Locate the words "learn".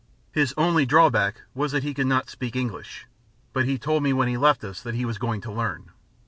5.51-5.91